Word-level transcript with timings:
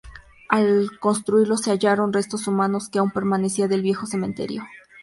Al 0.49 0.89
construirlos 0.99 1.61
se 1.61 1.69
hallaron 1.69 2.11
restos 2.11 2.47
humanos 2.47 2.89
que 2.89 2.97
aún 2.97 3.11
permanecían 3.11 3.69
del 3.69 3.83
viejo 3.83 4.07
cementerio. 4.07 4.63